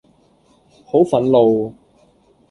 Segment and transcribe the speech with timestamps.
[0.87, 1.75] 好憤怒